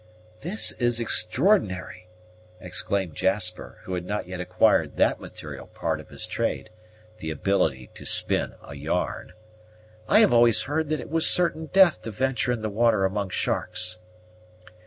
"This 0.39 0.71
is 0.79 0.99
extraordinary!" 0.99 2.07
exclaimed 2.59 3.13
Jasper, 3.13 3.81
who 3.83 3.93
had 3.93 4.03
not 4.03 4.25
yet 4.25 4.39
acquired 4.41 4.97
that 4.97 5.19
material 5.19 5.67
part 5.67 5.99
of 5.99 6.09
his 6.09 6.25
trade, 6.25 6.71
the 7.19 7.29
ability 7.29 7.91
to 7.93 8.03
spin 8.07 8.55
a 8.63 8.73
yarn. 8.73 9.33
"I 10.07 10.21
have 10.21 10.33
always 10.33 10.63
heard 10.63 10.89
that 10.89 10.99
it 11.01 11.11
was 11.11 11.27
certain 11.29 11.67
death 11.67 12.01
to 12.01 12.09
venture 12.09 12.51
in 12.51 12.63
the 12.63 12.67
water 12.71 13.05
among 13.05 13.29
sharks." 13.29 13.99